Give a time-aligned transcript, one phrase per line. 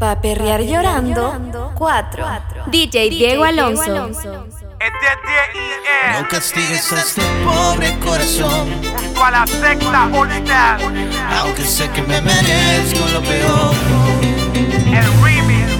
[0.00, 2.26] Pa' perrear llorando, 4.
[2.68, 4.08] DJ Diego Alonso.
[4.08, 4.16] No
[6.26, 8.70] castigues a este pobre corazón.
[8.96, 10.80] Junto a la secta unidad.
[11.38, 13.74] Aunque sé que me merezco lo peor.
[14.86, 15.70] El remix.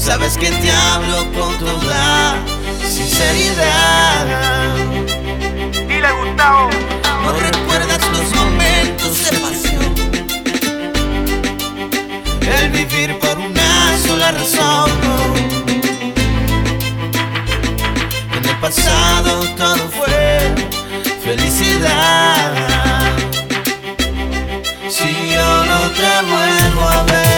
[0.00, 2.36] Sabes que te hablo con toda
[2.88, 4.24] sinceridad.
[5.86, 6.70] Dile Gustavo.
[7.22, 9.67] No recuerdas los momentos de pasión.
[12.56, 14.90] El vivir por una sola razón.
[18.36, 20.54] En el pasado todo fue
[21.22, 22.52] felicidad.
[24.88, 27.37] Si yo no te vuelvo a ver,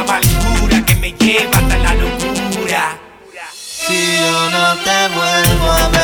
[4.51, 6.00] no te vuelvo a ver,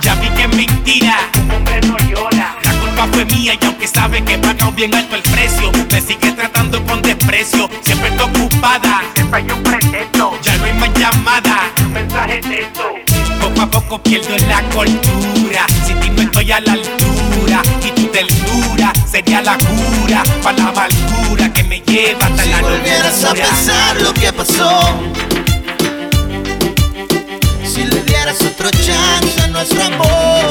[0.00, 1.16] ya vi que es mentira.
[1.42, 2.56] Un hombre no llora.
[2.64, 6.00] La culpa fue mía y aunque sabe que he pagado bien alto el precio, me
[6.00, 7.68] sigue tratando con desprecio.
[7.82, 10.38] Siempre está ocupada, Siempre hay un pretexto.
[10.42, 11.70] ya no hay más llamada.
[11.80, 12.82] Un mensaje de esto.
[13.40, 15.66] Poco a poco pierdo la cordura.
[15.86, 20.68] Si ti no estoy a la altura y tu ternura sería la cura para la
[20.68, 23.48] amargura que me lleva hasta Si la volvieras a locura.
[23.48, 24.98] pensar lo que pasó,
[27.76, 30.50] si le dieras otro chance a nuestro amor,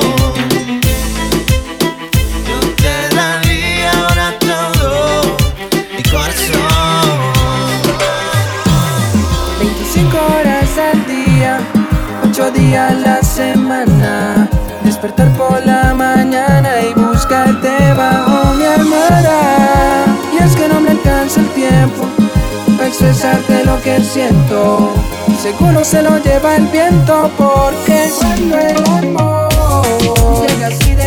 [2.47, 5.36] yo te daría ahora todo
[5.96, 7.18] mi corazón.
[9.59, 11.59] 25 horas al día,
[12.30, 14.47] 8 días a la semana.
[14.84, 20.06] Despertar por la mañana y buscarte bajo mi almohada.
[20.31, 22.07] Y es que no me alcanza el tiempo
[22.78, 24.94] para expresarte lo que siento.
[25.45, 29.47] Seguro se lo lleva el viento porque cuando el amor
[30.41, 31.05] llega así de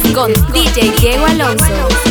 [0.00, 0.34] no lo
[0.94, 2.01] quieren ver.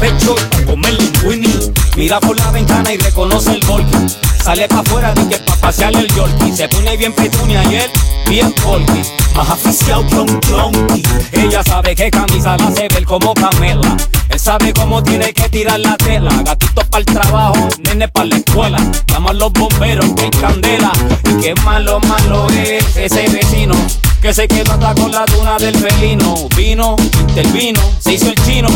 [0.00, 1.72] Pecho y pa' comer linguini.
[1.96, 3.96] Mira por la ventana y reconoce el golpe.
[4.42, 6.56] Sale pa' afuera de que pa' pasear el yorkie.
[6.56, 7.90] Se pone bien petunia y él
[8.28, 9.02] bien polky.
[9.34, 11.02] Más aficiado que un clonky.
[11.32, 13.96] Ella sabe que camisa la hace ver como Pamela.
[14.28, 16.30] Él sabe cómo tiene que tirar la tela.
[16.44, 18.78] Gatito para el trabajo, nene para la escuela.
[19.06, 20.92] Llama a los bomberos que candela.
[21.24, 23.74] Y qué malo, malo es ese vecino.
[24.20, 26.48] Que se quedó hasta con la duna del felino.
[26.56, 28.68] Vino, intervino, se hizo el chino.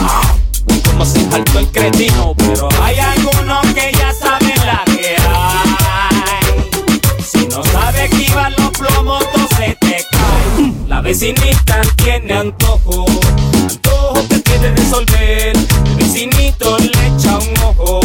[0.85, 2.35] Como se saltó el cretino.
[2.37, 7.25] Pero hay algunos que ya saben la que hay.
[7.25, 10.73] Si no sabe esquivar los plomos, todo se te cae.
[10.87, 13.07] La vecinita tiene antojo,
[13.69, 15.57] antojo que quiere resolver.
[15.87, 18.01] El vecinito le echa un ojo,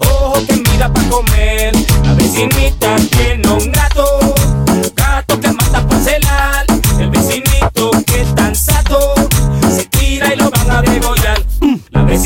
[0.00, 1.72] ojo que mira para comer.
[2.04, 4.25] La vecinita tiene un gato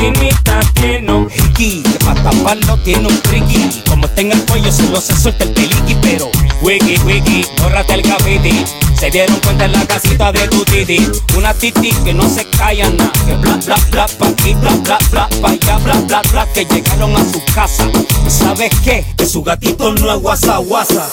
[0.01, 3.83] La vecinita tiene un hiki, que para taparlo tiene un tricky.
[3.87, 6.31] Como está en el cuello, solo se suelta el peliqui, pero
[6.63, 8.65] wiki, wiki, bórrate el graffiti.
[8.99, 11.07] Se dieron cuenta en la casita de tu titi.
[11.37, 13.13] Una titi que no se calla nada.
[13.27, 16.47] Que bla, bla, bla, pa' aquí, bla, bla, bla, pa' allá, bla, bla, bla.
[16.55, 17.87] Que llegaron a su casa.
[18.27, 19.05] ¿Y sabes qué?
[19.19, 21.11] Que su gatito no es guasa, guasa.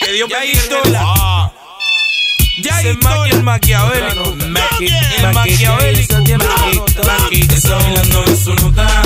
[0.00, 0.84] Que Dios bendiga.
[0.84, 1.57] Ya
[2.64, 4.34] el Maki el maquiavélico.
[4.40, 6.14] El maquiavélico.
[6.16, 9.02] Maki está bailando en su nota.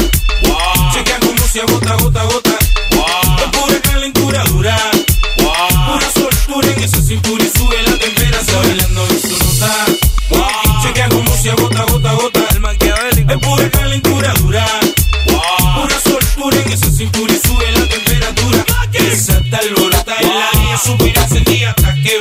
[0.93, 2.51] Chequea como se agota, gota, gota.
[2.51, 4.77] Es pura calentura dura.
[5.37, 8.63] Pura soltura en esa cintura y sube la temperatura.
[8.63, 9.87] Bailando en su nota.
[10.83, 12.41] Chequea como se agota, gota, gota.
[12.53, 13.33] El maquiavélico.
[13.33, 14.67] Es pura calentura dura.
[15.27, 18.65] Pura soltura en esa cintura y sube la temperatura.
[18.93, 22.21] Esa está alborota y la niña super encendida hasta que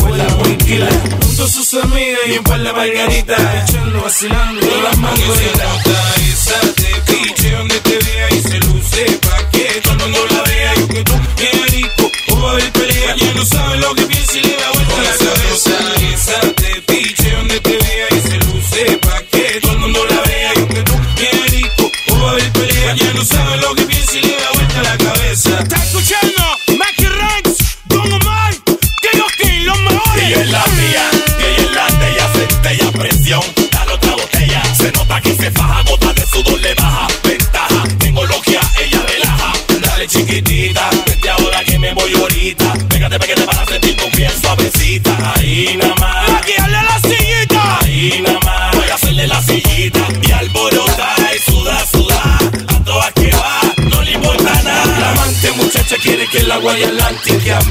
[0.71, 1.19] y fue la tranquila.
[1.25, 3.69] Junto a sus amigas y un par de margaritas.
[3.69, 5.19] Echando, vacilando, con las manos
[6.31, 10.41] Esa te piche donde te vea y se luce pa' que todo el mundo la
[10.43, 10.73] vea.
[10.75, 13.15] Yo que tú bien rico, o va a haber pelea.
[13.15, 15.77] Ya no sabe lo que piensa y le da vuelta la cabeza.
[16.13, 20.21] Esa te piche donde te vea y se luce pa' que todo el mundo la
[20.21, 20.53] vea.
[20.55, 22.95] Yo que tú bien rico, o va a haber pelea.
[22.95, 23.70] Ya no sabe lo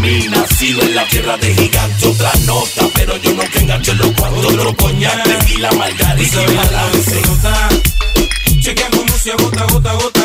[0.00, 4.10] mí nacido en la tierra de gigante otra nota, pero yo nunca engancho en los
[4.12, 7.22] cuantos otro coñac, tequila, margarita y balance.
[8.60, 10.19] Chequean como se agota, gota, gota.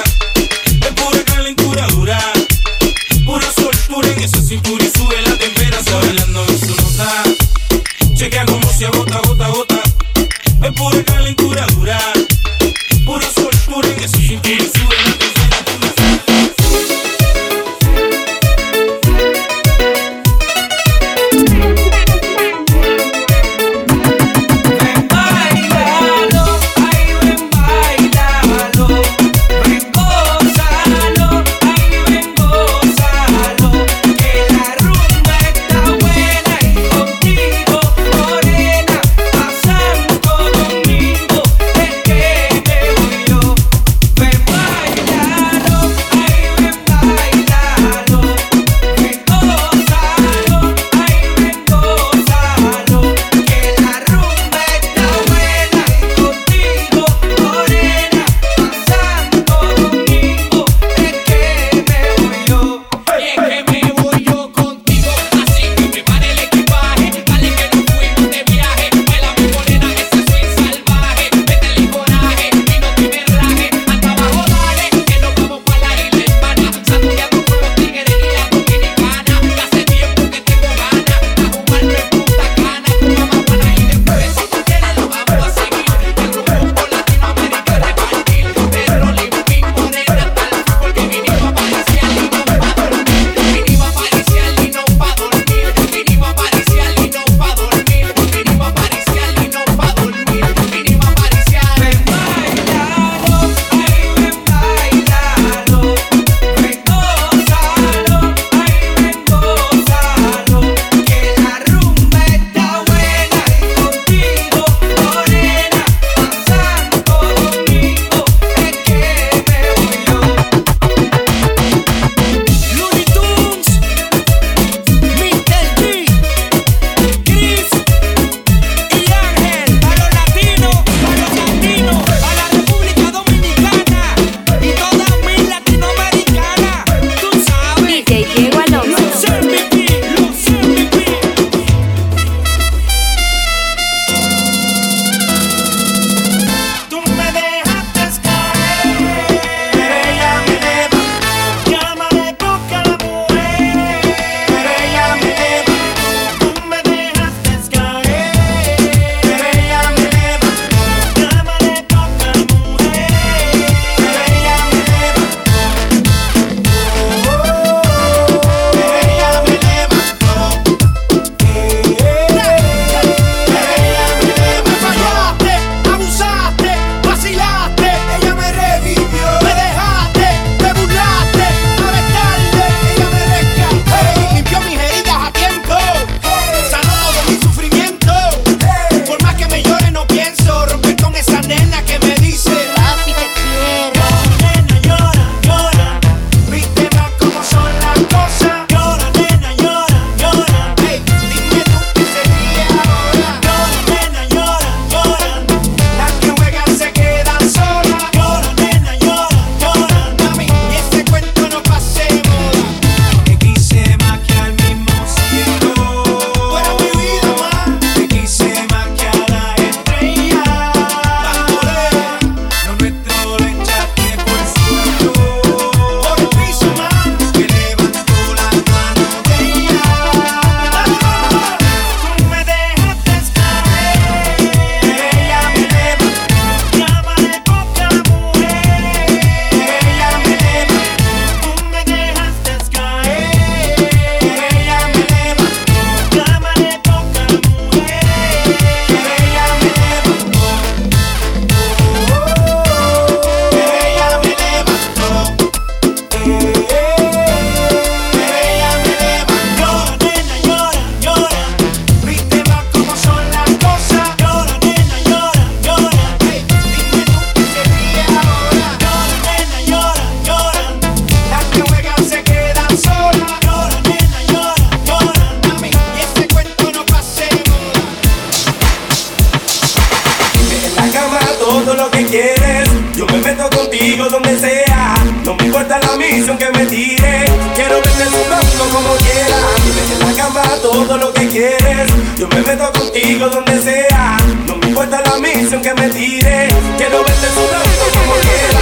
[291.35, 294.17] Yo me meto contigo donde sea.
[294.47, 298.54] No me importa la misión que me tire, Quiero verte sudando como quieres.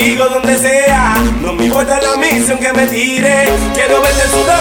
[0.00, 1.14] contigo donde sea.
[1.42, 3.44] No me importa la misión que me tire.
[3.74, 4.59] Quiero verte sudor.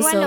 [0.00, 0.25] pienso